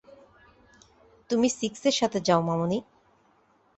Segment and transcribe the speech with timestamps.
[1.29, 2.79] তুমি সিক্সের সাথে যাও, মামণি।